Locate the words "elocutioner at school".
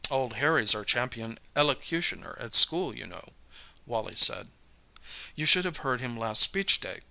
1.55-2.95